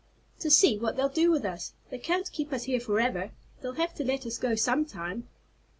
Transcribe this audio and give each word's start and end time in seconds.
"To 0.39 0.49
see 0.49 0.79
what 0.79 0.95
they'll 0.95 1.09
do 1.09 1.29
with 1.29 1.45
us. 1.45 1.73
They 1.91 1.99
can't 1.99 2.31
keep 2.31 2.51
us 2.51 2.63
here 2.63 2.79
forever. 2.79 3.29
They'll 3.61 3.73
have 3.73 3.93
to 3.97 4.03
let 4.03 4.25
us 4.25 4.39
go 4.39 4.55
some 4.55 4.83
time." 4.83 5.27